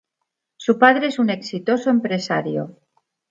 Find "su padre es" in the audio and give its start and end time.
0.57-1.19